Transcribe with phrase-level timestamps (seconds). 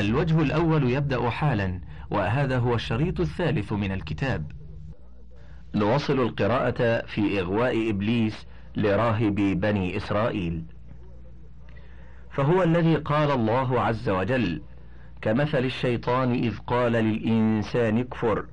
[0.00, 4.52] الوجه الأول يبدأ حالا وهذا هو الشريط الثالث من الكتاب.
[5.74, 8.46] نواصل القراءة في إغواء إبليس
[8.76, 10.64] لراهب بني إسرائيل.
[12.30, 14.62] فهو الذي قال الله عز وجل
[15.22, 18.46] كمثل الشيطان إذ قال للإنسان اكفر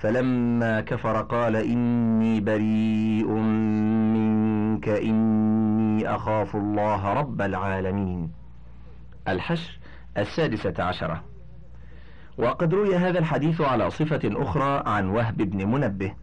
[0.00, 3.28] فلما كفر قال إني بريء
[4.14, 8.30] منك إني أخاف الله رب العالمين
[9.28, 9.79] الحشر
[10.18, 11.24] السادسة عشرة.
[12.38, 16.14] وقد روي هذا الحديث على صفة أخرى عن وهب بن منبه.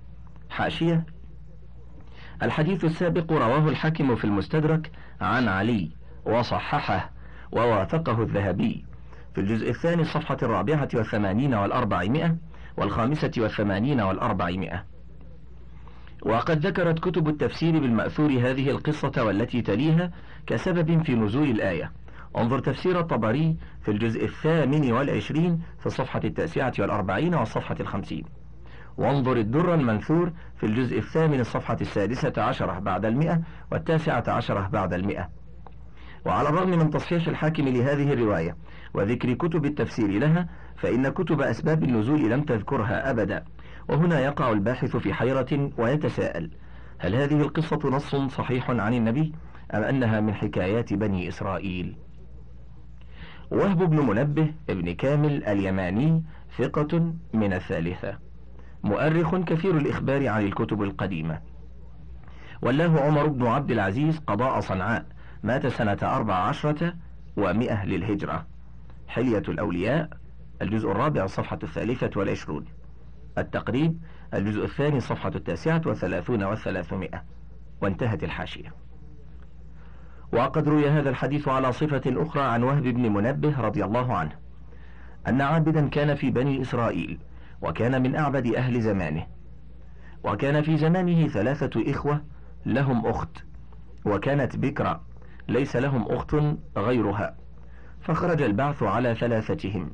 [0.50, 1.06] حاشية.
[2.44, 4.92] الحديث السابق رواه الحاكم في المستدرك
[5.22, 5.92] عن علي
[6.26, 7.12] وصححه
[7.52, 8.86] ووافقه الذهبي.
[9.36, 12.36] في الجزء الثاني الصفحة الرابعة والثمانين والأربعمائة
[12.78, 14.84] والخامسة والثمانين والأربعمائة.
[16.22, 20.12] وقد ذكرت كتب التفسير بالمأثور هذه القصة والتي تليها
[20.48, 21.92] كسبب في نزول الآية.
[22.38, 28.24] انظر تفسير الطبري في الجزء الثامن والعشرين في الصفحة التاسعة والأربعين والصفحة الخمسين.
[28.98, 35.30] وانظر الدر المنثور في الجزء الثامن الصفحة السادسة عشرة بعد المئة والتاسعة عشرة بعد المئة.
[36.26, 38.56] وعلى الرغم من تصحيح الحاكم لهذه الرواية
[38.94, 43.46] وذكر كتب التفسير لها فإن كتب أسباب النزول لم تذكرها أبدا.
[43.90, 46.52] وهنا يقع الباحث في حيرة ويتساءل
[47.00, 49.34] هل هذه القصة نص صحيح عن النبي
[49.74, 51.98] أم أنها من حكايات بني إسرائيل؟
[53.52, 56.24] وهب بن منبه ابن كامل اليماني
[56.58, 58.18] ثقة من الثالثة.
[58.84, 61.42] مؤرخ كثير الإخبار عن الكتب القديمة.
[62.62, 65.06] ولاه عمر بن عبد العزيز قضاء صنعاء
[65.44, 66.94] مات سنة أربع عشرة
[67.38, 68.48] ومئة للهجرة.
[69.08, 70.10] حلية الأولياء
[70.62, 72.66] الجزء الرابع الصفحة الثالثة والعشرون.
[73.38, 74.00] التقريب
[74.34, 77.24] الجزء الثاني الصفحة التاسعة والثلاثون والثلاثمائة.
[77.82, 78.87] وانتهت الحاشية.
[80.34, 84.32] وقد روي هذا الحديث على صفة أخرى عن وهب بن منبه رضي الله عنه.
[85.28, 87.20] أن عابدا كان في بني إسرائيل
[87.62, 89.26] وكان من أعبد أهل زمانه.
[90.24, 92.22] وكان في زمانه ثلاثة إخوة
[92.66, 93.38] لهم أخت.
[94.06, 95.02] وكانت بكرة
[95.48, 96.36] ليس لهم أخت
[96.78, 97.36] غيرها.
[98.02, 99.92] فخرج البعث على ثلاثتهم.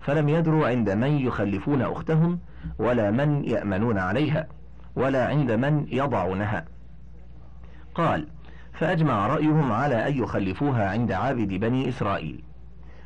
[0.00, 2.38] فلم يدروا عند من يخلفون أختهم
[2.78, 4.46] ولا من يأمنون عليها
[4.96, 6.64] ولا عند من يضعونها.
[7.94, 8.26] قال
[8.78, 12.42] فأجمع رأيهم على أن يخلفوها عند عابد بني إسرائيل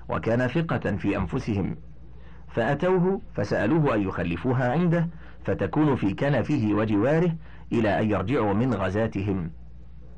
[0.08, 1.76] وكان ثقة في أنفسهم.
[2.48, 5.08] فأتوه فسألوه أن يخلفوها عنده
[5.44, 7.36] فتكون في كنفه وجواره
[7.72, 9.50] إلى أن يرجعوا من غزاتهم.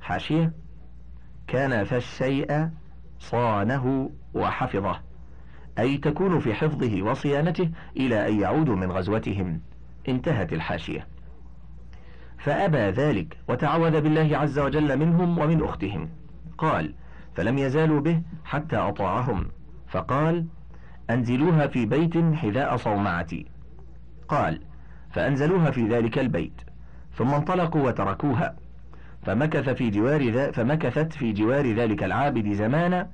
[0.00, 0.52] حاشية.
[1.46, 2.68] كان فالشيء
[3.18, 5.00] صانه وحفظه
[5.78, 9.60] أي تكون في حفظه وصيانته إلى أن يعودوا من غزوتهم.
[10.08, 11.13] انتهت الحاشية.
[12.44, 16.08] فأبى ذلك وتعوذ بالله عز وجل منهم ومن أختهم.
[16.58, 16.94] قال
[17.34, 19.46] فلم يزالوا به حتى أطاعهم.
[19.88, 20.46] فقال
[21.10, 23.46] أنزلوها في بيت حذاء صومعتي.
[24.28, 24.60] قال
[25.10, 26.60] فأنزلوها في ذلك البيت.
[27.16, 28.56] ثم انطلقوا وتركوها.
[29.22, 33.08] فمكث في جوار ذا فمكثت في جوار ذلك العابد زمانا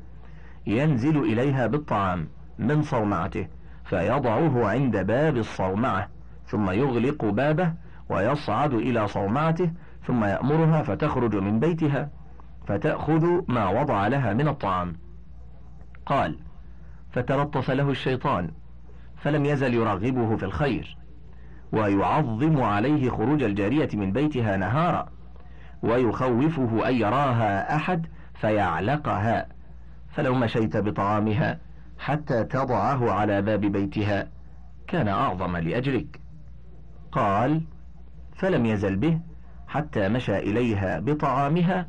[0.67, 3.47] ينزل إليها بالطعام من صومعته
[3.85, 6.09] فيضعه عند باب الصومعة
[6.47, 7.73] ثم يغلق بابه
[8.11, 9.71] ويصعد إلى صومعته
[10.07, 12.11] ثم يأمرها فتخرج من بيتها
[12.67, 14.97] فتأخذ ما وضع لها من الطعام.
[16.07, 16.39] قال
[17.13, 18.51] فتلطف له الشيطان
[19.17, 20.97] فلم يزل يرغبه في الخير
[21.73, 25.09] ويعظم عليه خروج الجارية من بيتها نهارا
[25.83, 29.47] ويخوفه أن يراها أحد فيعلقها
[30.11, 31.59] فلو مشيت بطعامها
[31.99, 34.29] حتى تضعه على باب بيتها
[34.87, 36.21] كان أعظم لأجلك.
[37.13, 37.63] قال
[38.41, 39.21] فلم يزل به
[39.69, 41.89] حتى مشى إليها بطعامها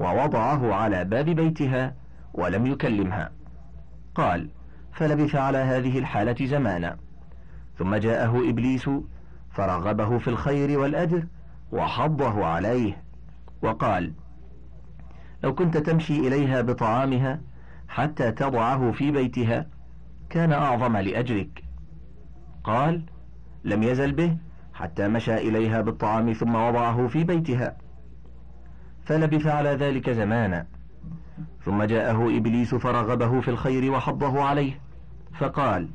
[0.00, 1.94] ووضعه على باب بيتها
[2.34, 3.30] ولم يكلمها.
[4.14, 4.50] قال
[4.92, 6.96] فلبث على هذه الحالة زمانا.
[7.78, 8.90] ثم جاءه إبليس
[9.50, 11.26] فرغبه في الخير والأجر
[11.72, 13.02] وحضه عليه
[13.62, 14.12] وقال
[15.44, 17.40] لو كنت تمشي إليها بطعامها
[17.88, 19.66] حتى تضعه في بيتها
[20.30, 21.64] كان أعظم لأجرك.
[22.64, 23.02] قال
[23.64, 24.36] لم يزل به
[24.76, 27.76] حتى مشى إليها بالطعام ثم وضعه في بيتها.
[29.04, 30.66] فلبث على ذلك زمانا.
[31.64, 34.80] ثم جاءه إبليس فرغبه في الخير وحضه عليه.
[35.38, 35.88] فقال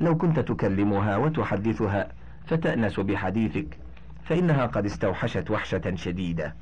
[0.00, 2.08] لو كنت تكلمها وتحدثها
[2.46, 3.78] فتأنس بحديثك.
[4.24, 6.54] فإنها قد استوحشت وحشة شديدة.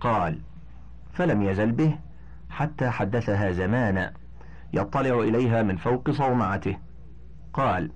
[0.00, 0.38] قال
[1.12, 1.98] فلم يزل به
[2.50, 4.12] حتى حدثها زمانا.
[4.72, 6.78] يطلع إليها من فوق صومعته.
[7.52, 7.90] قال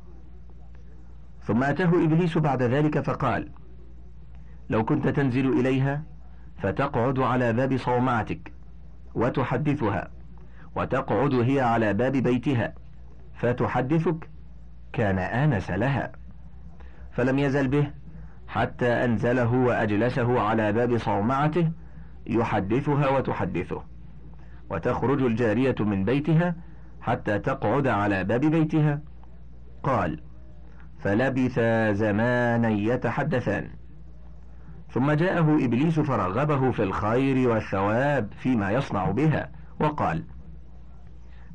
[1.47, 3.49] ثم أتاه إبليس بعد ذلك فقال
[4.71, 6.03] لو كنت تنزل إليها
[6.59, 8.53] فتقعد على باب صومعتك
[9.15, 10.11] وتحدثها
[10.77, 12.75] وتقعد هي على باب بيتها
[13.35, 14.31] فتحدثك
[14.93, 16.13] كان آنس لها.
[17.13, 17.91] فلم يزل به
[18.49, 21.71] حتى أنزله وأجلسه على باب صومعته
[22.27, 23.83] يحدثها وتحدثه.
[24.71, 26.55] وتخرج الجارية من بيتها
[27.01, 29.01] حتى تقعد على باب بيتها.
[29.83, 30.26] قال
[31.07, 33.69] فلبثا زمانا يتحدثان.
[34.91, 39.51] ثم جاءه إبليس فرغبه في الخير والثواب فيما يصنع بها
[39.81, 40.25] وقال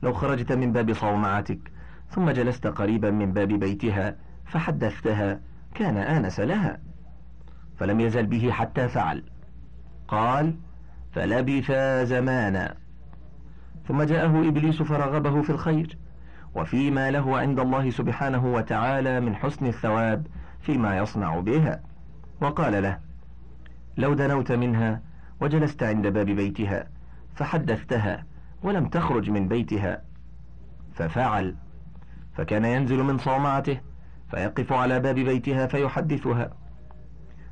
[0.03, 1.59] لو خرجت من باب صومعتك
[2.09, 4.15] ثم جلست قريبا من باب بيتها
[4.45, 5.39] فحدثتها
[5.75, 6.79] كان آنس لها
[7.77, 9.23] فلم يزل به حتى فعل.
[10.07, 10.55] قال
[11.11, 11.71] فلبث
[12.03, 12.75] زمانا.
[13.87, 15.97] ثم جاءه إبليس فرغبه في الخير
[16.55, 20.27] وفيما له عند الله سبحانه وتعالى من حسن الثواب
[20.61, 21.81] فيما يصنع بها.
[22.41, 22.99] وقال له
[23.97, 25.01] لو دنوت منها
[25.41, 26.87] وجلست عند باب بيتها
[27.35, 28.25] فحدثتها
[28.63, 30.01] ولم تخرج من بيتها.
[30.93, 31.55] ففعل
[32.33, 33.79] فكان ينزل من صومعته
[34.31, 36.49] فيقف على باب بيتها فيحدثها.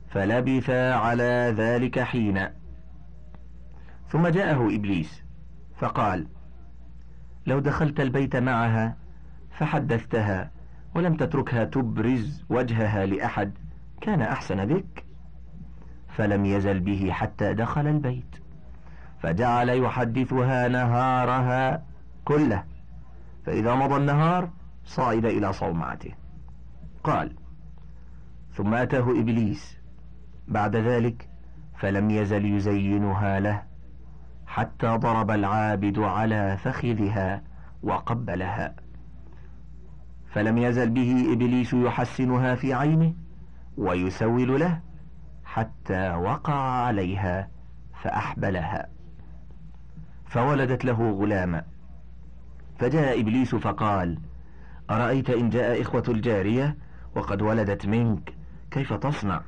[0.10, 2.48] فلبث على ذلك حين
[4.10, 5.24] ثم جاءه إبليس
[5.78, 6.28] فقال
[7.46, 8.96] لو دخلت البيت معها
[9.52, 10.52] فحدثتها
[10.96, 13.58] ولم تتركها تبرز وجهها لأحد
[14.02, 15.06] كان أحسن بك.
[16.10, 18.36] فلم يزل به حتى دخل البيت.
[19.20, 21.84] فجعل يحدثها نهارها
[22.26, 22.64] كله.
[23.46, 24.50] فإذا مضى النهار
[24.86, 26.12] صعد إلى صومعته.
[27.04, 27.36] قال
[28.54, 29.78] ثم أتاه إبليس.
[30.48, 31.30] بعد ذلك
[31.78, 33.69] فلم يزل يزينها له.
[34.50, 37.42] حتى ضرب العابد على فخذها
[37.84, 38.76] وقبلها.
[40.32, 43.14] فلم يزل به إبليس يحسنها في عينه
[43.78, 44.80] ويسول له
[45.46, 47.50] حتى وقع عليها
[48.04, 48.88] فأحبلها.
[50.26, 51.64] فولدت له غلاما.
[52.80, 54.20] فجاء إبليس فقال
[54.90, 56.78] أرأيت إن جاء إخوة الجارية
[57.16, 58.34] وقد ولدت منك
[58.72, 59.42] كيف تصنع؟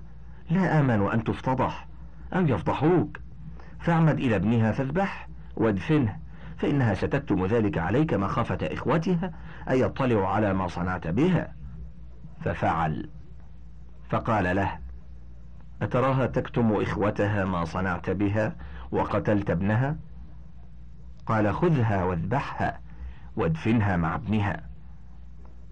[0.49, 1.87] لا آمن أن تفتضح
[2.33, 3.17] أو يفضحوك؟
[3.81, 6.17] فاعمد إلى ابنها فاذبح وادفنه
[6.57, 9.31] فإنها ستكتم ذلك عليك مخافة إخوتها
[9.69, 11.53] أن يطلعوا على ما صنعت بها.
[12.41, 13.09] ففعل.
[14.09, 14.79] فقال له
[15.81, 18.55] أتراها تكتم إخوتها ما صنعت بها
[18.91, 19.95] وقتلت ابنها؟
[21.25, 22.79] قال خذها واذبحها
[23.35, 24.63] وادفنها مع ابنها.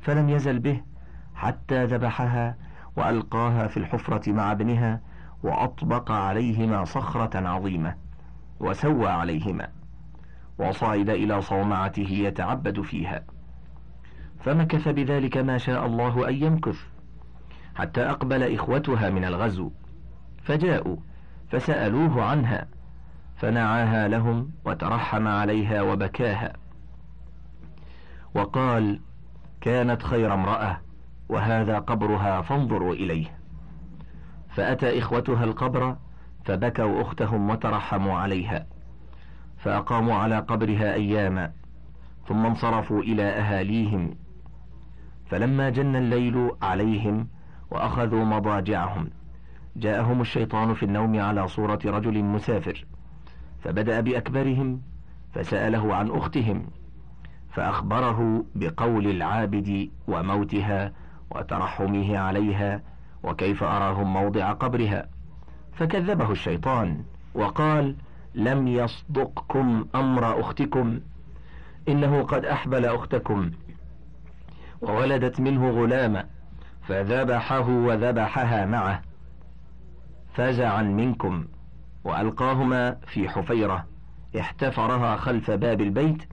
[0.02, 0.82] فلم يزل به
[1.36, 2.56] حتى ذبحها
[2.96, 5.02] وألقاها في الحفرة مع ابنها
[5.44, 7.96] وأطبق عليهما صخرة عظيمة
[8.60, 9.68] وسوى عليهما
[10.58, 13.24] وصعد إلى صومعته يتعبد فيها.
[14.40, 16.80] فمكث بذلك ما شاء الله أن يمكث
[17.76, 19.72] حتى أقبل إخوتها من الغزو.
[20.44, 20.98] فجاءوا
[21.50, 22.68] فسألوه عنها
[23.36, 26.54] فنعاها لهم وترحم عليها وبكاها.
[28.36, 29.00] وقال
[29.62, 30.82] كانت خير امرأة
[31.30, 33.39] وهذا قبرها فانظروا إليه.
[34.60, 35.96] فأتى إخوتها القبر
[36.46, 38.66] فبكوا أختهم وترحموا عليها
[39.58, 41.52] فأقاموا على قبرها أياما
[42.28, 44.16] ثم انصرفوا إلى أهاليهم
[45.26, 47.28] فلما جن الليل عليهم
[47.72, 49.10] وأخذوا مضاجعهم
[49.76, 52.86] جاءهم الشيطان في النوم على صورة رجل مسافر
[53.64, 54.82] فبدأ بأكبرهم
[55.34, 56.66] فسأله عن أختهم
[57.52, 60.94] فأخبره بقول العابد وموتها
[61.32, 62.82] وترحمه عليها
[63.24, 65.08] وكيف أراهم موضع قبرها.
[65.74, 67.96] فكذبه الشيطان وقال
[68.36, 71.00] لم يصدقكم أمر أختكم
[71.90, 73.52] إنه قد أحبل أختكم
[74.82, 76.26] وولدت منه غلاما
[76.88, 79.02] فذبحه وذبحها معه
[80.34, 81.46] فزعا منكم
[82.04, 83.86] وألقاهما في حفيرة
[84.40, 86.24] احتفرها خلف باب البيت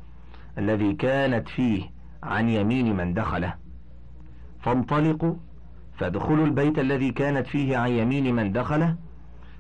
[0.59, 1.90] الذي كانت فيه
[2.23, 3.55] عن يمين من دخله.
[4.61, 5.35] فانطلقوا
[5.96, 8.96] فادخلوا البيت الذي كانت فيه عن يمين من دخله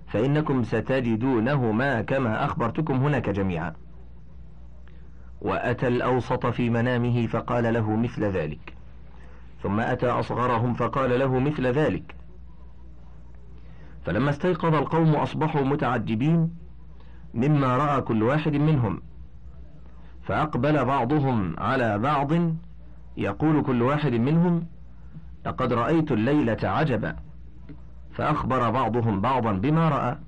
[0.06, 3.72] فإنكم ستجدونهما كما أخبرتكم هناك جميعا.
[5.40, 8.74] وأتى الأوسط في منامه فقال له مثل ذلك.
[9.62, 12.14] ثم أتى أصغرهم فقال له مثل ذلك.
[14.04, 16.50] فلما استيقظ القوم أصبحوا متعجبين
[17.34, 19.02] مما رأى كل واحد منهم.
[20.22, 22.32] فأقبل بعضهم على بعض
[23.16, 24.66] يقول كل واحد منهم
[25.46, 27.16] لقد رأيت الليلة عجبا.
[28.12, 30.18] فأخبر بعضهم بعضا بما رأى.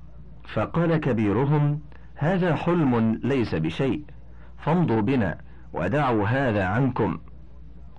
[0.54, 1.80] فقال كبيرهم
[2.14, 4.04] هذا حلم ليس بشيء.
[4.58, 5.38] فامضوا بنا
[5.72, 7.18] ودعوا هذا عنكم.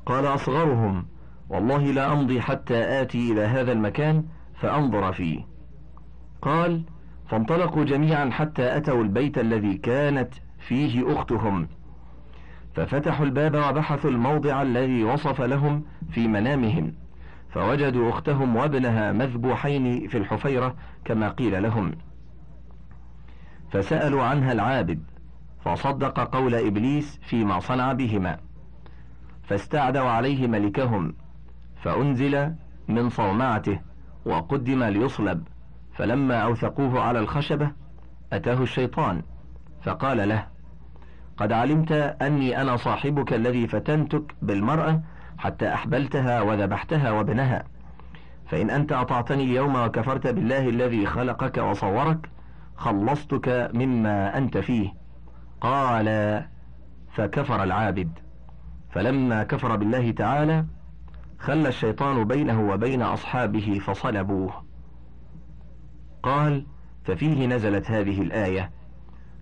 [0.06, 1.06] قال أصغرهم
[1.50, 4.24] والله لا أمضي حتى آتي إلى هذا المكان
[4.56, 5.46] فأنظر فيه.
[6.42, 6.84] قال
[7.28, 11.68] فانطلقوا جميعا حتى أتوا البيت الذي كانت فيه أختهم.
[12.76, 16.94] ففتحوا الباب وبحثوا الموضع الذي وصف لهم في منامهم.
[17.50, 20.76] فوجدوا أختهم وابنها مذبوحين في الحفيرة
[21.06, 21.92] كما قيل لهم.
[23.72, 25.04] فسألوا عنها العابد
[25.66, 28.38] فصدق قول إبليس فيما صنع بهما.
[29.44, 31.14] فاستعدوا عليه ملكهم
[31.82, 32.54] فأنزل
[32.88, 33.80] من صومعته
[34.26, 35.44] وقدم ليصلب.
[35.94, 37.72] فلما أوثقوه على الخشبة
[38.34, 39.22] أتاه الشيطان
[39.82, 40.48] فقال له
[41.38, 41.92] قد علمت
[42.22, 45.02] أني أنا صاحبك الذي فتنتك بالمرأة
[45.40, 47.64] حتى أحبلتها وذبحتها وابنها.
[48.48, 52.30] فإن أنت أطعتني اليوم وكفرت بالله الذي خلقك وصورك
[52.76, 54.94] خلصتك مما أنت فيه.
[55.62, 56.08] قال
[57.12, 58.20] فكفر العابد.
[58.92, 60.66] فلما كفر بالله تعالى
[61.40, 64.64] خلى الشيطان بينه وبين أصحابه فصلبوه.
[66.24, 66.66] قال
[67.04, 68.72] ففيه نزلت هذه الآية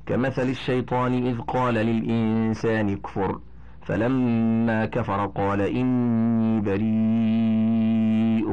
[0.06, 3.39] كمثل الشيطان إذ قال للإنسان اكفر.
[3.88, 8.50] فلما كفر قال إني بريء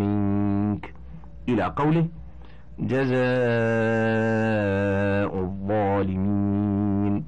[0.00, 0.94] منك.
[1.48, 2.08] إلى قوله
[2.78, 3.20] جزاء
[5.40, 7.24] الظالمين.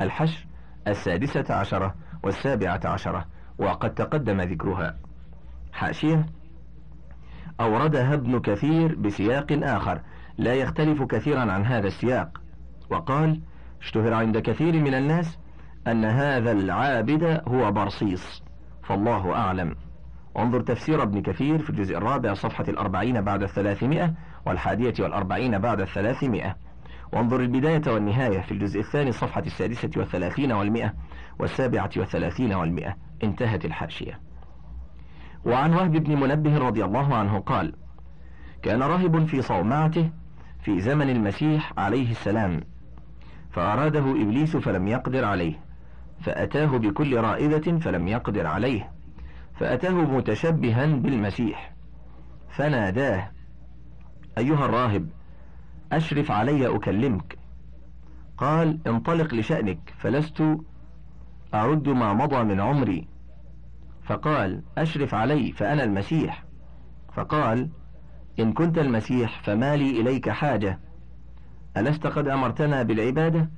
[0.00, 0.46] الحشر
[0.88, 3.24] السادسة عشرة والسابعة عشرة
[3.58, 4.96] وقد تقدم ذكرها.
[5.72, 6.26] حاشية
[7.60, 10.00] أوردها ابن كثير بسياق آخر
[10.38, 12.40] لا يختلف كثيرا عن هذا السياق
[12.90, 13.40] وقال
[13.80, 15.38] اشتهر عند كثير من الناس
[15.86, 18.42] أن هذا العابد هو برصيص.
[18.82, 19.74] فالله أعلم.
[20.38, 24.14] انظر تفسير ابن كثير في الجزء الرابع صفحة الأربعين بعد الثلاثمائة
[24.46, 26.56] والحادية والأربعين بعد الثلاثمائة.
[27.12, 30.94] وانظر البداية والنهاية في الجزء الثاني صفحة السادسة والثلاثين والمئة
[31.38, 32.96] والسابعة والثلاثين والمئة.
[33.22, 34.20] انتهت الحاشية.
[35.44, 37.74] وعن وهب بن منبه رضي الله عنه قال
[38.62, 40.10] كان راهب في صومعته
[40.62, 42.60] في زمن المسيح عليه السلام
[43.50, 45.69] فأراده إبليس فلم يقدر عليه.
[46.20, 48.90] فأتاه بكل رائدة فلم يقدر عليه
[49.54, 51.74] فأتاه متشبها بالمسيح
[52.48, 53.30] فناداه
[54.38, 55.08] أيها الراهب
[55.92, 57.38] أشرف علي أكلمك.
[58.38, 60.58] قال انطلق لشأنك فلست
[61.54, 63.08] أعد ما مضى من عمري.
[64.02, 66.44] فقال أشرف علي فأنا المسيح.
[67.12, 67.70] فقال
[68.40, 70.78] إن كنت المسيح فما لي إليك حاجة.
[71.76, 73.50] ألست قد أمرتنا بالعبادة؟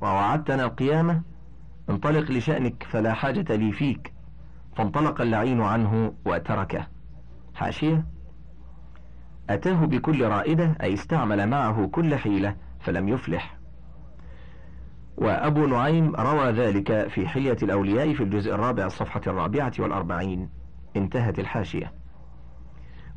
[0.00, 1.22] ووعدتنا القيامة؟
[1.90, 4.12] انطلق لشأنك فلا حاجة لي فيك.
[4.76, 6.86] فانطلق اللعين عنه وتركه.
[7.54, 8.06] حاشية.
[9.50, 13.56] أتاه بكل رائدة أي استعمل معه كل حيلة فلم يفلح.
[15.16, 20.48] وأبو نعيم روى ذلك في حلية الأولياء في الجزء الرابع الصفحة الرابعة والأربعين.
[20.96, 21.92] انتهت الحاشية.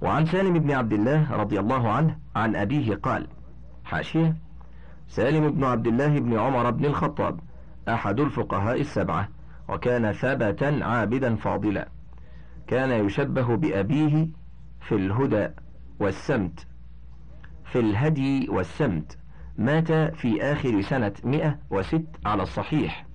[0.02, 3.28] وعن سالم بن عبد الله رضي الله عنه عن أبيه قال
[3.84, 4.36] حاشية.
[5.08, 7.40] سالم بن عبد الله بن عمر بن الخطاب.
[7.94, 9.30] أحد الفقهاء السبعة
[9.70, 11.90] وكان ثبتا عابدا فاضلا.
[12.68, 14.28] كان يشبه بأبيه
[14.82, 15.48] في الهدى
[16.00, 16.68] والسمت.
[17.66, 19.18] في الهدي والسمت
[19.58, 23.06] مات في آخر سنة 106 على الصحيح.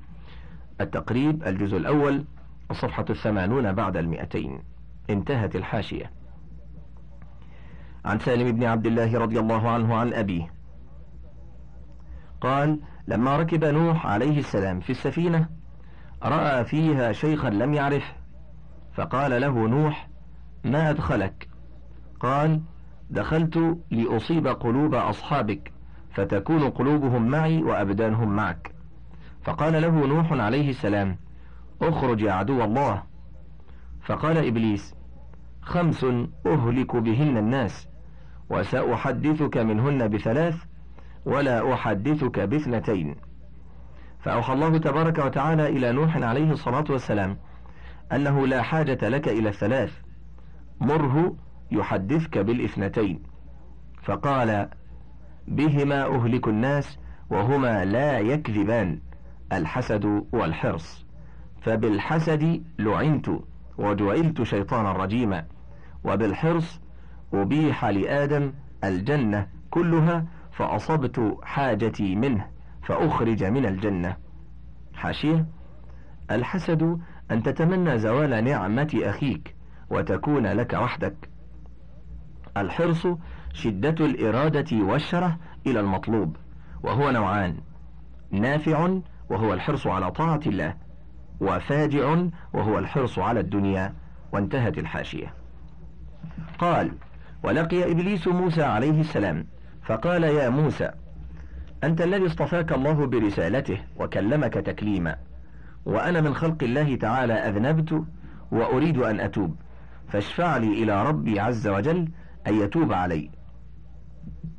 [0.80, 2.24] التقريب الجزء الأول
[2.70, 4.62] الصفحة الثمانون بعد المئتين.
[5.10, 6.10] انتهت الحاشية.
[8.04, 10.52] عن سالم بن عبد الله رضي الله عنه عن أبيه.
[12.40, 15.48] قال لما ركب نوح عليه السلام في السفينة
[16.22, 18.12] رأى فيها شيخا لم يعرفه
[18.94, 20.08] فقال له نوح
[20.64, 21.48] ما أدخلك؟
[22.20, 22.60] قال
[23.10, 25.72] دخلت لأصيب قلوب أصحابك
[26.10, 28.74] فتكون قلوبهم معي وأبدانهم معك.
[29.42, 31.16] فقال له نوح عليه السلام
[31.82, 33.02] اخرج يا عدو الله.
[34.02, 34.94] فقال إبليس
[35.62, 36.04] خمس
[36.46, 37.88] أهلك بهن الناس
[38.50, 40.56] وسأحدثك منهن بثلاث
[41.26, 43.14] ولا أحدثك باثنتين.
[44.20, 47.36] فأوحى الله تبارك وتعالى إلى نوح عليه الصلاة والسلام
[48.12, 49.92] أنه لا حاجة لك إلى الثلاث.
[50.80, 51.36] مره
[51.70, 53.22] يحدثك بالإثنتين.
[54.02, 54.68] فقال
[55.48, 56.98] بهما أهلك الناس
[57.30, 59.00] وهما لا يكذبان
[59.52, 61.04] الحسد والحرص.
[61.62, 63.30] فبالحسد لعنت
[63.78, 65.44] وجعلت شيطانا رجيما
[66.04, 66.80] وبالحرص
[67.34, 68.52] أبيح لآدم
[68.84, 70.24] الجنة كلها
[70.56, 72.46] فأصبت حاجتي منه
[72.82, 74.16] فأخرج من الجنة.
[74.94, 75.46] حاشية.
[76.30, 76.98] الحسد
[77.30, 79.56] أن تتمنى زوال نعمة أخيك
[79.90, 81.30] وتكون لك وحدك.
[82.56, 83.06] الحرص
[83.52, 86.36] شدة الإرادة والشرة إلى المطلوب
[86.82, 87.56] وهو نوعان
[88.30, 88.98] نافع
[89.30, 90.74] وهو الحرص على طاعة الله
[91.40, 93.94] وفاجع وهو الحرص على الدنيا
[94.32, 95.34] وانتهت الحاشية.
[96.58, 96.92] قال
[97.44, 99.46] ولقي إبليس موسى عليه السلام
[99.84, 100.90] فقال يا موسى
[101.84, 105.16] أنت الذي اصطفاك الله برسالته وكلمك تكليما
[105.84, 108.04] وأنا من خلق الله تعالى أذنبت
[108.52, 109.56] وأريد أن أتوب
[110.08, 112.08] فاشفع لي إلى ربي عز وجل
[112.46, 113.30] أن يتوب علي.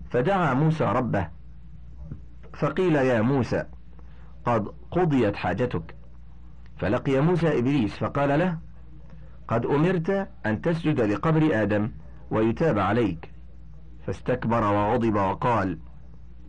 [0.09, 1.27] فدعا موسى ربه
[2.53, 3.63] فقيل يا موسى
[4.45, 5.95] قد قضيت حاجتك.
[6.77, 8.57] فلقي موسى إبليس فقال له
[9.47, 11.91] قد أمرت أن تسجد لقبر آدم
[12.31, 13.34] ويتاب عليك.
[14.05, 15.79] فاستكبر وغضب وقال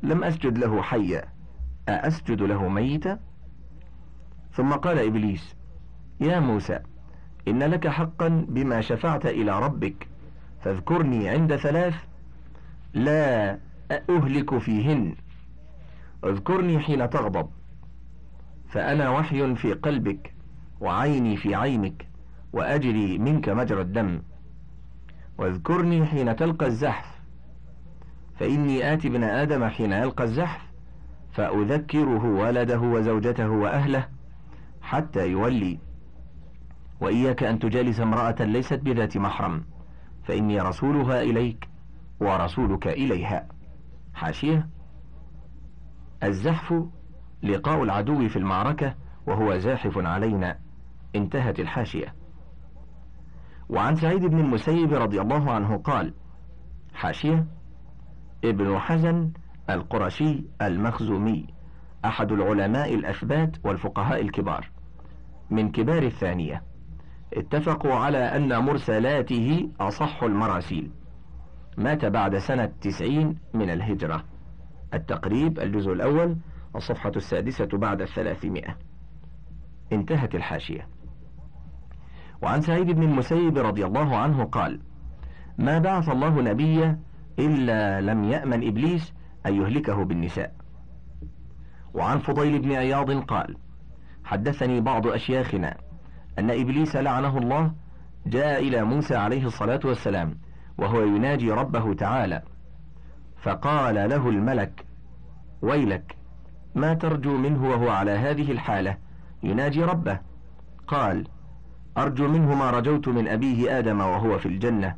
[0.03, 1.25] لم أسجد له حيا
[1.89, 3.21] أأسجد له ميتا؟
[4.53, 5.57] ثم قال إبليس
[6.21, 6.79] يا موسى
[7.49, 10.09] إن لك حقا بما شفعت إلى ربك
[10.61, 11.95] فاذكرني عند ثلاث
[12.95, 13.59] لا
[13.91, 15.15] أهلك فيهن.
[16.25, 17.49] اذكرني حين تغضب
[18.69, 20.35] فأنا وحي في قلبك
[20.81, 22.09] وعيني في عينك
[22.53, 24.23] وأجري منك مجرى الدم.
[25.39, 27.16] واذكرني حين تلقى الزحف
[28.39, 30.61] فإني آتي ابن آدم حين يلقى الزحف
[31.33, 34.09] فأذكره ولده وزوجته وأهله
[34.83, 35.79] حتى يولي.
[37.01, 39.65] وإياك أن تجالس امرأة ليست بذات محرم
[40.25, 41.69] فإني رسولها إليك
[42.21, 43.49] ورسولك إليها.
[44.15, 44.69] حاشية.
[46.23, 46.75] الزحف
[47.43, 48.95] لقاء العدو في المعركة
[49.27, 50.59] وهو زاحف علينا.
[51.17, 52.15] انتهت الحاشية.
[53.69, 56.15] وعن سعيد بن المسيب رضي الله عنه قال
[56.95, 57.47] حاشية.
[58.47, 59.33] ابن حزن
[59.71, 61.47] القرشي المخزومي
[62.05, 64.71] أحد العلماء الأثبات والفقهاء الكبار.
[65.51, 66.63] من كبار الثانية.
[67.35, 70.91] اتفقوا على أن مرسلاته أصح المراسيل.
[71.79, 74.25] مات بعد سنة تسعين من الهجرة.
[74.95, 76.37] التقريب الجزء الأول
[76.77, 78.77] الصفحة السادسة بعد الثلاثمائة.
[79.93, 80.89] انتهت الحاشية.
[82.43, 84.81] وعن سعيد بن المسيب رضي الله عنه قال
[85.59, 86.99] ما بعث الله نبيا
[87.39, 89.13] إلا لم يأمن إبليس
[89.47, 90.53] أن يهلكه بالنساء.
[91.95, 93.57] وعن فضيل بن عياض قال
[94.25, 95.77] حدثني بعض أشياخنا
[96.39, 97.73] أن إبليس لعنه الله
[98.27, 100.39] جاء إلى موسى عليه الصلاة والسلام
[100.79, 102.43] وهو يناجي ربه تعالى
[103.37, 104.87] فقال له الملك
[105.63, 106.17] ويلك
[106.75, 108.97] ما ترجو منه وهو على هذه الحالة؟
[109.43, 110.19] يناجي ربه.
[110.87, 111.29] قال
[111.99, 114.95] أرجو منه ما رجوت من أبيه آدم وهو في الجنة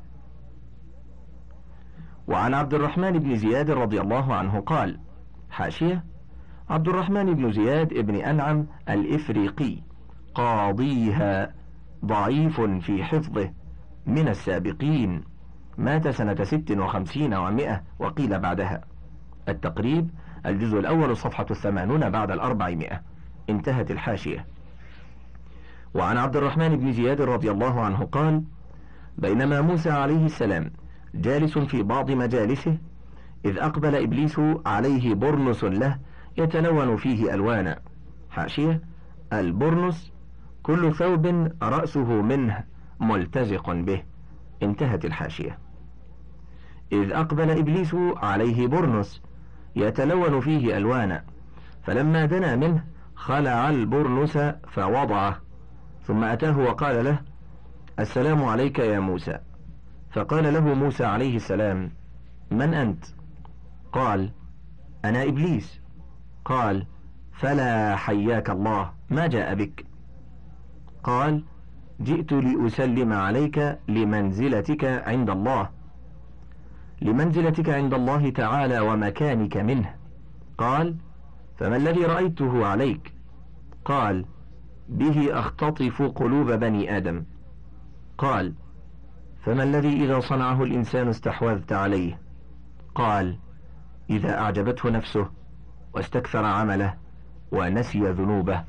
[2.28, 5.00] وعن عبد الرحمن بن زياد رضي الله عنه قال
[5.50, 6.04] حاشية
[6.70, 9.82] عبد الرحمن بن زياد بن أنعم الإفريقي
[10.34, 11.54] قاضيها
[12.04, 13.50] ضعيف في حفظه
[14.06, 15.24] من السابقين
[15.78, 18.80] مات سنة ست وخمسين ومائة وقيل بعدها.
[19.48, 20.10] التقريب
[20.46, 23.00] الجزء الأول صفحة الثمانون بعد الأربعمائة.
[23.50, 24.46] انتهت الحاشية.
[25.94, 28.44] وعن عبد الرحمن بن زياد رضي الله عنه قال
[29.18, 30.70] بينما موسى عليه السلام
[31.14, 32.79] جالس في بعض مجالسه
[33.44, 35.99] إذ أقبل إبليس عليه برنس له
[36.38, 37.79] يتلون فيه ألوانا.
[38.31, 38.81] حاشية
[39.33, 40.12] البرنس
[40.62, 42.64] كل ثوب رأسه منه
[43.01, 44.03] ملتزق به.
[44.62, 45.59] انتهت الحاشية.
[46.92, 49.23] إذ أقبل إبليس عليه برنس
[49.77, 51.25] يتلون فيه ألوانا.
[51.83, 55.40] فلما دنا منه خلع البرنس فوضعه.
[56.03, 57.18] ثم أتاه وقال له
[57.99, 59.38] السلام عليك يا موسى.
[60.11, 61.90] فقال له موسى عليه السلام
[62.51, 63.05] من أنت؟
[63.92, 64.31] قال
[65.05, 65.81] أنا إبليس.
[66.44, 66.87] قال
[67.33, 69.87] فلا حياك الله ما جاء بك.
[71.05, 71.44] قال
[72.01, 75.68] جئت لأسلم عليك لمنزلتك عند الله
[77.03, 79.94] لمنزلتك عند الله تعالى ومكانك منه.
[80.59, 80.97] قال
[81.59, 83.12] فما الذي رأيته عليك؟
[83.85, 84.25] قال
[84.88, 87.25] به أختطف قلوب بني آدم.
[88.18, 88.55] قال
[89.40, 92.20] فما الذي إذا صنعه الإنسان استحوذت عليه؟
[92.94, 93.38] قال
[94.11, 95.29] إذا أعجبته نفسه
[95.94, 96.94] واستكثر عمله
[97.53, 98.64] ونسي ذنوبه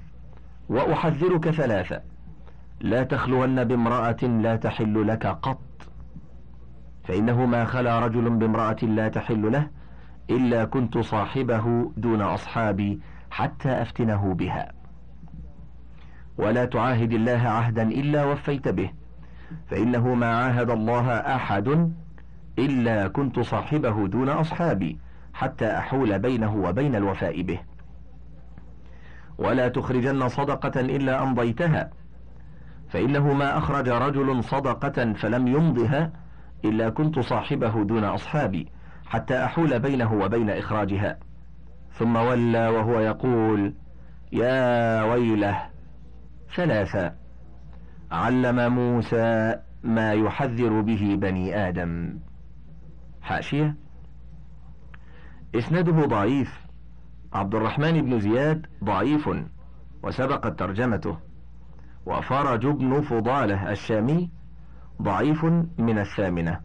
[0.69, 2.01] وأحذرك ثلاثة.
[2.81, 5.61] لا تخلون بامرأة لا تحل لك قط.
[7.03, 9.67] فإنه ما خلا رجل بامرأة لا تحل له
[10.29, 13.01] إلا كنت صاحبه دون أصحابي
[13.31, 14.71] حتى أفتنه بها.
[16.37, 18.91] ولا تعاهد الله عهدا إلا وفيت به.
[19.69, 21.91] فإنه ما عاهد الله أحد
[22.59, 24.97] إلا كنت صاحبه دون أصحابي
[25.33, 27.59] حتى أحول بينه وبين الوفاء به.
[29.37, 31.89] ولا تخرجن صدقة إلا أمضيتها.
[32.89, 36.11] فإنه ما أخرج رجل صدقة فلم يمضها
[36.65, 38.67] إلا كنت صاحبه دون أصحابي
[39.05, 41.17] حتى أحول بينه وبين إخراجها.
[41.91, 43.73] ثم ولى وهو يقول
[44.31, 45.59] يا ويله
[46.55, 47.13] ثلاثة
[48.11, 52.19] علم موسى ما يحذر به بني آدم.
[53.21, 53.75] حاشية.
[55.55, 56.67] إسناده ضعيف.
[57.33, 59.29] عبد الرحمن بن زياد ضعيف
[60.03, 61.17] وسبقت ترجمته.
[62.05, 64.31] وفرج بن فضالة الشامي
[65.01, 65.45] ضعيف
[65.77, 66.59] من الثامنة.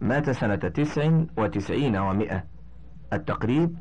[0.00, 2.44] مات سنة تسع وتسعين ومائة.
[3.12, 3.76] التقريب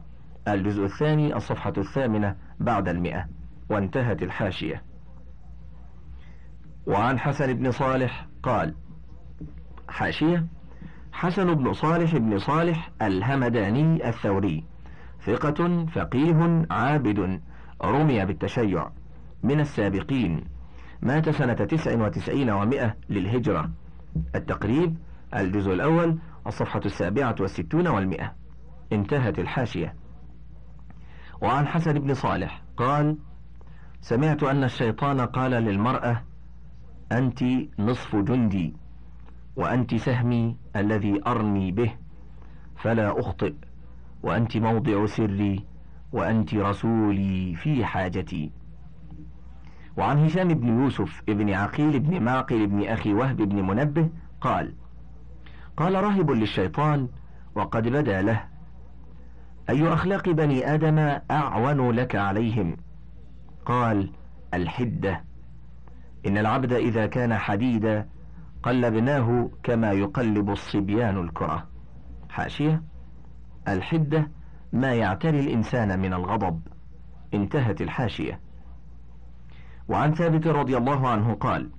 [0.47, 3.27] الجزء الثاني الصفحة الثامنة بعد المئة.
[3.69, 4.88] وانتهت الحاشية.
[6.87, 8.75] وعن حسن بن صالح قال
[9.89, 10.45] حاشية
[11.11, 14.63] حسن بن صالح بن صالح الهمداني الثوري
[15.25, 17.41] ثقة فقيه عابد
[17.83, 18.89] رمي بالتشيع
[19.43, 20.43] من السابقين
[21.01, 23.69] مات سنة تسع وتسعين ومائة للهجرة.
[24.35, 24.97] التقريب
[25.35, 28.35] الجزء الأول الصفحة السابعة والستون والمئة
[28.93, 29.95] انتهت الحاشية.
[31.41, 33.17] وعن حسن بن صالح قال
[34.01, 36.23] سمعت أن الشيطان قال للمرأة
[37.11, 37.43] أنت
[37.79, 38.73] نصف جندي
[39.55, 41.91] وأنت سهمي الذي أرمي به
[42.75, 43.53] فلا أخطئ
[44.23, 45.65] وأنت موضع سري
[46.11, 48.51] وأنت رسولي في حاجتي.
[49.97, 54.09] وعن هشام بن يوسف ابن عقيل بن معقل بن أخي وهب بن منبه
[54.41, 54.73] قال
[55.77, 57.07] قال راهب للشيطان
[57.55, 58.45] وقد بدا له
[59.69, 62.77] أي أخلاق بني آدم أعون لك عليهم؟
[63.65, 64.11] قال
[64.53, 65.23] الحدة.
[66.25, 68.09] إن العبد إذا كان حديدا
[68.63, 71.67] قلبناه كما يقلب الصبيان الكرة.
[72.29, 72.83] حاشية.
[73.67, 74.31] الحدة
[74.73, 76.61] ما يعتري الإنسان من الغضب.
[77.33, 78.39] انتهت الحاشية.
[79.89, 81.69] وعن ثابت رضي الله عنه قال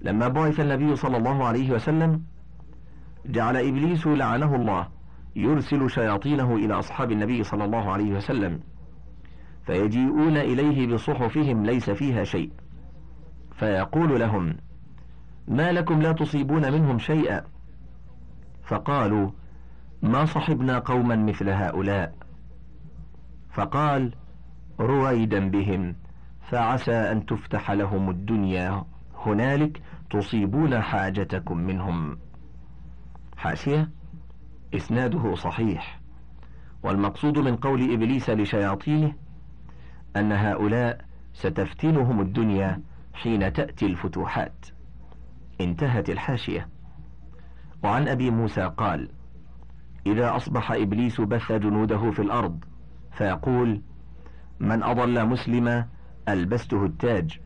[0.00, 2.22] لما بعث النبي صلى الله عليه وسلم
[3.26, 4.88] جعل إبليس لعنه الله
[5.36, 8.60] يرسل شياطينه إلى أصحاب النبي صلى الله عليه وسلم
[9.66, 12.50] فيجيئون إليه بصحفهم ليس فيها شيء.
[13.62, 14.56] فيقول لهم
[15.48, 17.44] ما لكم لا تصيبون منهم شيئا؟
[18.62, 19.30] فقالوا
[20.02, 22.14] ما صحبنا قوما مثل هؤلاء.
[23.50, 24.14] فقال
[24.80, 25.96] رويدا بهم
[26.40, 28.84] فعسى أن تفتح لهم الدنيا
[29.26, 32.18] هنالك تصيبون حاجتكم منهم.
[33.36, 33.90] حاشية
[34.74, 36.00] إسناده صحيح.
[36.82, 39.12] والمقصود من قول إبليس لشياطينه
[40.16, 44.66] أن هؤلاء ستفتنهم الدنيا حين تأتي الفتوحات.
[45.60, 46.68] انتهت الحاشية.
[47.84, 49.08] وعن أبي موسى قال
[50.06, 52.64] إذا أصبح إبليس بث جنوده في الأرض
[53.12, 53.82] فيقول
[54.60, 55.86] من أضل مسلما
[56.28, 57.40] ألبسته التاج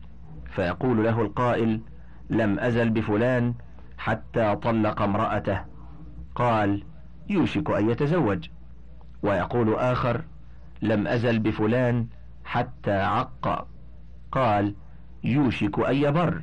[0.45, 1.81] فيقول له القائل
[2.29, 3.53] لم أزل بفلان
[3.97, 5.61] حتى طلق امرأته
[6.35, 6.83] قال
[7.29, 8.49] يوشك أن يتزوج
[9.23, 10.23] ويقول آخر
[10.81, 12.07] لم أزل بفلان
[12.45, 13.67] حتى عق
[14.31, 14.75] قال
[15.23, 16.41] يوشك أن يبر.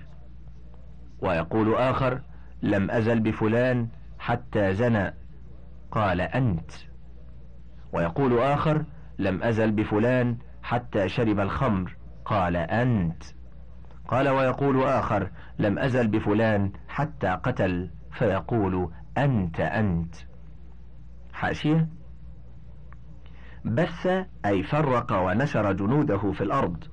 [1.20, 2.20] ويقول آخر
[2.62, 5.14] لم أزل بفلان حتى زنى.
[5.90, 6.70] قال أنت.
[7.92, 8.84] ويقول آخر
[9.18, 11.96] لم أزل بفلان حتى شرب الخمر.
[12.24, 13.22] قال أنت.
[14.08, 17.90] قال ويقول آخر لم أزل بفلان حتى قتل.
[18.12, 20.14] فيقول أنت أنت.
[21.32, 21.88] حاشية.
[23.64, 24.06] بث
[24.46, 26.84] أي فرق ونشر جنوده في الأرض.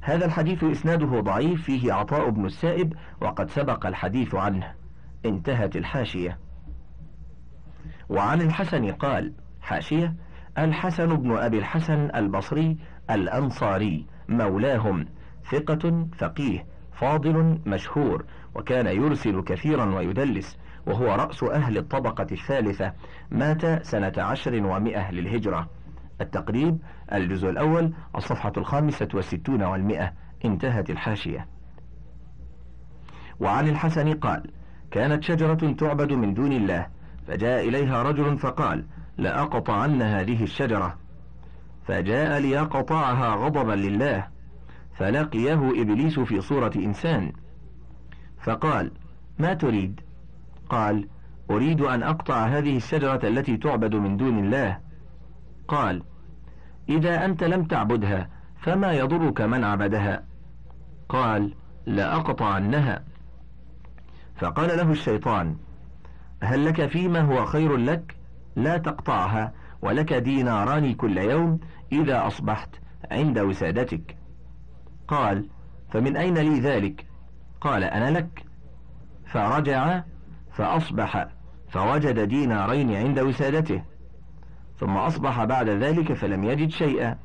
[0.00, 4.74] هذا الحديث إسناده ضعيف فيه عطاء بن السائب وقد سبق الحديث عنه.
[5.26, 6.38] انتهت الحاشية.
[8.08, 10.14] وعن الحسن قال حاشية
[10.58, 12.76] الحسن بن أبي الحسن البصري
[13.10, 15.06] الأنصاري مولاهم
[15.50, 22.92] ثقة فقيه فاضل مشهور وكان يرسل كثيرا ويدلس وهو رأس أهل الطبقة الثالثة
[23.30, 25.68] مات سنة عشر ومائة للهجرة.
[26.20, 26.78] التقريب
[27.12, 30.12] الجزء الأول الصفحة الخامسة والستون والمئة
[30.44, 31.46] انتهت الحاشية.
[33.40, 34.50] وعن الحسن قال
[34.90, 36.86] كانت شجرة تعبد من دون الله
[37.26, 38.86] فجاء إليها رجل فقال
[39.18, 40.98] لأقطعن هذه الشجرة.
[41.84, 44.26] فجاء ليقطعها غضبا لله
[44.94, 47.32] فلقيه إبليس في صورة إنسان.
[48.44, 48.90] فقال
[49.38, 50.00] ما تريد؟
[50.68, 51.08] قال
[51.50, 54.87] أريد أن أقطع هذه الشجرة التي تعبد من دون الله.
[55.68, 56.02] قال
[56.88, 58.28] إذا أنت لم تعبدها
[58.60, 60.24] فما يضرك من عبدها؟
[61.08, 61.54] قال
[61.86, 63.04] لأقطعنها
[64.36, 65.56] فقال له الشيطان
[66.42, 68.16] هل لك فيما هو خير لك؟
[68.56, 69.52] لا تقطعها
[69.82, 71.60] ولك ديناران كل يوم
[71.92, 72.68] إذا أصبحت
[73.10, 74.16] عند وسادتك.
[75.08, 75.48] قال
[75.90, 77.06] فمن أين لي ذلك؟
[77.60, 78.44] قال أنا لك.
[79.26, 80.02] فرجع
[80.52, 81.28] فأصبح
[81.68, 83.82] فوجد دينارين عند وسادته.
[84.80, 87.18] ثم أصبح بعد ذلك فلم يجد شيئا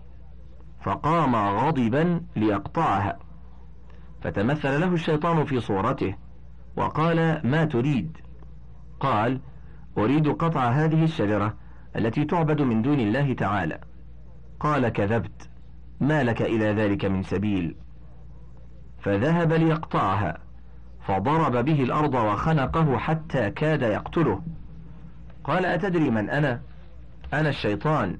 [0.81, 3.19] فقام غضبا ليقطعها.
[4.21, 6.15] فتمثل له الشيطان في صورته
[6.77, 8.17] وقال ما تريد؟
[8.99, 9.41] قال
[9.97, 11.53] أريد قطع هذه الشجرة
[11.95, 13.79] التي تعبد من دون الله تعالى.
[14.59, 15.49] قال كذبت
[16.01, 17.75] ما لك إلى ذلك من سبيل؟
[18.99, 20.37] فذهب ليقطعها
[21.07, 24.41] فضرب به الأرض وخنقه حتى كاد يقتله.
[25.43, 26.61] قال أتدري من أنا؟
[27.34, 28.17] أنا الشيطان.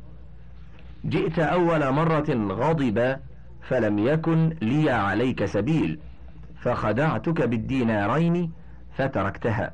[1.06, 3.18] جئت أول مرة غضب
[3.62, 6.00] فلم يكن لي عليك سبيل
[6.62, 8.52] فخدعتك بالدينارين
[8.98, 9.72] فتركتها.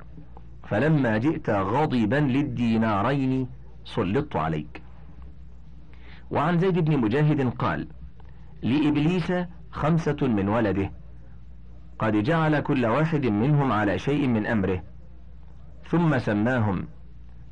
[0.69, 3.47] فلما جئت غضبا للدينارين
[3.85, 4.81] سلطت عليك.
[6.31, 7.87] وعن زيد بن مجاهد قال
[8.63, 9.33] لإبليس
[9.71, 10.91] خمسة من ولده.
[11.99, 14.83] قد جعل كل واحد منهم على شيء من أمره
[15.89, 16.87] ثم سماهم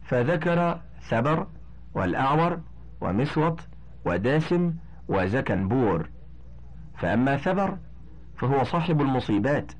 [0.03, 1.47] فذكر ثبر
[1.97, 2.59] والأعور
[3.01, 3.59] ومسوط
[4.05, 4.73] وداسم
[5.07, 6.09] وزكنبور.
[6.97, 7.77] فأما ثبر
[8.37, 9.71] فهو صاحب المصيبات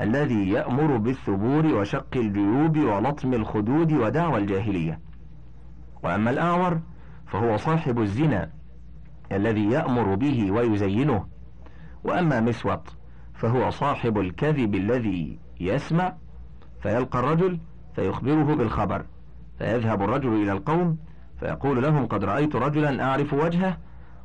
[0.00, 5.00] الذي يأمر بالثبور وشق الجيوب ولطم الخدود ودعوى الجاهلية.
[6.02, 6.80] وأما الأعور
[7.26, 8.50] فهو صاحب الزنا
[9.32, 11.26] الذي يأمر به ويزينه.
[12.04, 12.96] وأما مسوط
[13.34, 16.14] فهو صاحب الكذب الذي يسمع
[16.82, 17.60] فيلقى الرجل
[17.94, 19.06] فيخبره بالخبر
[19.58, 20.98] فيذهب الرجل إلى القوم
[21.40, 23.78] فيقول لهم قد رأيت رجلا أعرف وجهه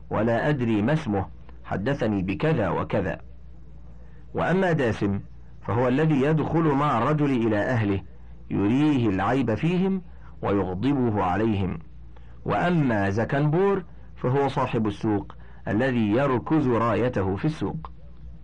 [0.09, 1.25] ولا أدري ما اسمه
[1.63, 3.21] حدثني بكذا وكذا.
[4.33, 5.19] وأما داسم
[5.61, 8.01] فهو الذي يدخل مع الرجل إلى أهله
[8.49, 10.01] يريه العيب فيهم
[10.41, 11.79] ويغضبه عليهم.
[12.45, 13.83] وأما زكنبور
[14.15, 15.35] فهو صاحب السوق
[15.67, 17.91] الذي يركز رايته في السوق.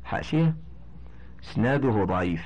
[0.04, 0.56] حاشية.
[1.44, 2.44] إسناده ضعيف.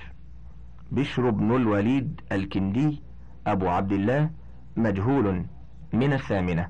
[0.92, 3.04] بشر بن الوليد الكندي
[3.48, 4.30] أبو عبد الله
[4.76, 5.46] مجهول.
[5.94, 6.70] من الثامنة.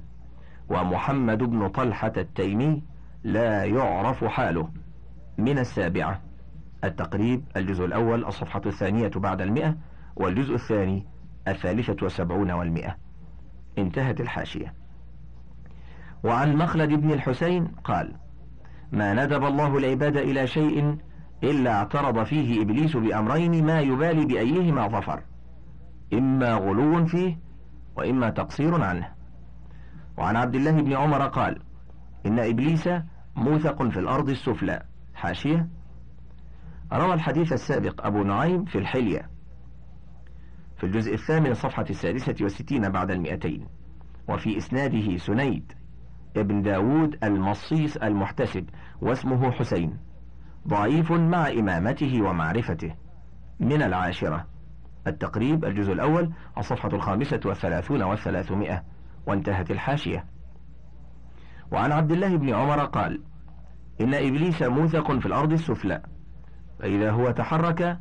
[0.70, 2.84] ومحمد بن طلحة التيمي
[3.24, 4.70] لا يعرف حاله.
[5.38, 6.22] من السابعة
[6.84, 9.76] التقريب الجزء الأول الصفحة الثانية بعد المئة
[10.16, 11.06] والجزء الثاني
[11.48, 12.98] الثالثة والسبعون والمئة.
[13.78, 14.74] انتهت الحاشية.
[16.24, 18.16] وعن مخلد بن الحسين قال
[18.92, 20.98] ما ندب الله العباد إلى شيء
[21.44, 25.22] إلا اعترض فيه إبليس بأمرين ما يبالي بأيهما ظفر.
[26.14, 27.45] إما غلو فيه
[27.96, 29.10] وإما تقصير عنه.
[30.18, 31.62] وعن عبد الله بن عمر قال
[32.26, 32.90] إن إبليس
[33.36, 34.84] موثق في الأرض السفلى.
[35.16, 35.68] حاشية.
[36.94, 39.30] روى الحديث السابق أبو نعيم في الحلية.
[40.78, 43.68] في الجزء الثامن الصفحة السادسة والستين بعد المئتين.
[44.30, 45.74] وفي إسناده سنيد
[46.38, 48.70] ابن داود المصيص المحتسب
[49.02, 49.98] واسمه حسين.
[50.68, 52.96] ضعيف مع إمامته ومعرفته.
[53.60, 54.55] من العاشرة.
[55.08, 58.84] التقريب الجزء الأول الصفحة الخامسة والثلاثون والثلاثمائة.
[59.28, 60.26] وانتهت الحاشية.
[61.72, 63.22] وعن عبد الله بن عمر قال
[64.02, 66.02] إن إبليس موثق في الأرض السفلى
[66.80, 68.00] فإذا هو تحرك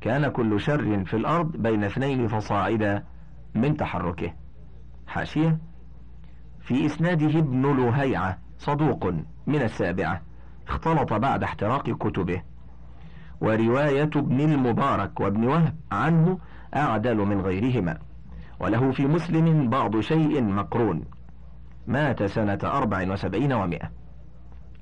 [0.00, 3.04] كان كل شر في الأرض بين اثنين فصاعدا
[3.54, 4.32] من تحركه.
[5.06, 5.58] حاشية.
[6.60, 9.06] في إسناده ابن لهيعة صدوق
[9.46, 10.22] من السابعة
[10.68, 12.42] اختلط بعد احتراق كتبه.
[13.40, 16.38] ورواية ابن المبارك وابن وهب عنه
[16.76, 17.98] أعدل من غيرهما.
[18.60, 21.04] وله في مسلم بعض شيء مقرون.
[21.86, 23.90] مات سنة أربع وسبعين ومائة.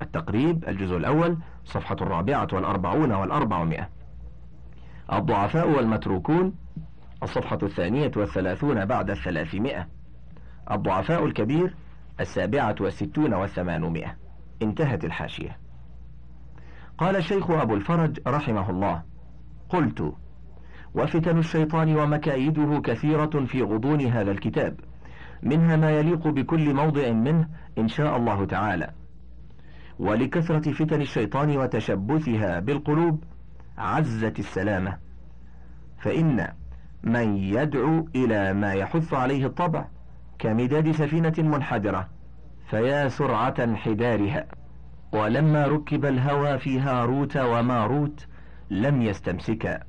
[0.01, 3.89] التقريب الجزء الأول صفحة الرابعة والأربعون والأربعمائة.
[5.13, 6.53] الضعفاء والمتروكون
[7.23, 9.87] الصفحة الثانية والثلاثون بعد الثلاثمائة.
[10.71, 11.75] الضعفاء الكبير
[12.19, 14.15] السابعة والستون والثمانمائة.
[14.61, 15.64] انتهت الحاشية.
[16.97, 19.03] قال الشيخ أبو الفرج رحمه الله
[19.69, 20.13] قلت
[20.93, 24.79] وفتن الشيطان ومكايده كثيرة في غضون هذا الكتاب
[25.43, 28.91] منها ما يليق بكل موضع منه إن شاء الله تعالى.
[29.99, 33.23] ولكثرة فتن الشيطان وتشبثها بالقلوب
[33.77, 34.97] عزت السلامة.
[35.99, 36.47] فإن
[37.03, 39.85] من يدعو إلى ما يحث عليه الطبع
[40.39, 42.09] كمداد سفينة منحدرة
[42.69, 44.45] فيا سرعة انحدارها
[45.11, 48.27] ولما ركب الهوى في هاروت وماروت
[48.69, 49.83] لم يستمسكا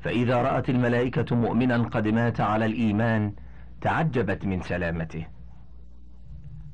[0.00, 3.32] فإذا رأت الملائكة مؤمنا قد مات على الإيمان
[3.80, 5.26] تعجبت من سلامته.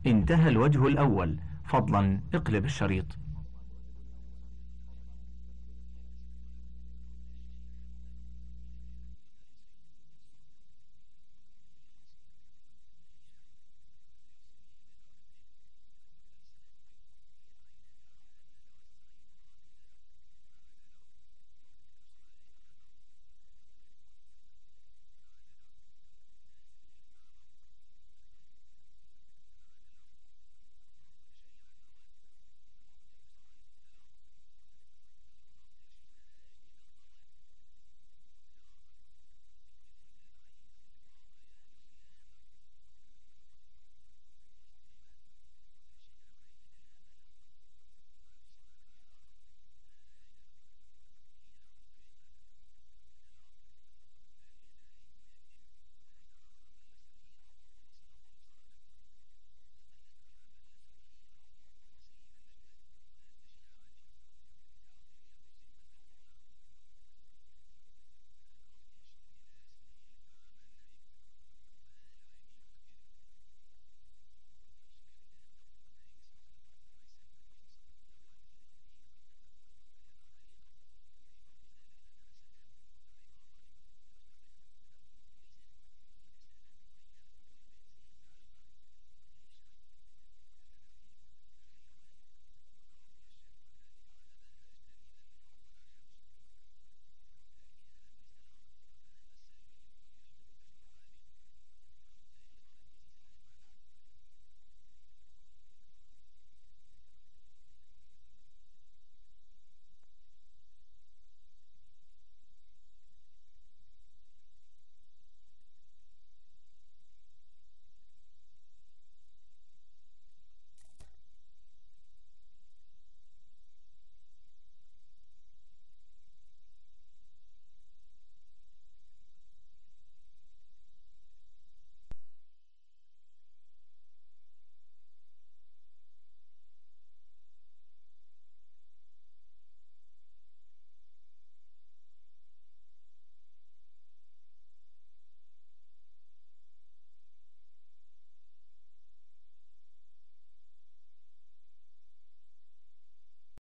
[0.07, 1.39] انتهى الوجه الأول.
[1.65, 3.07] فضلا اقلب الشريط.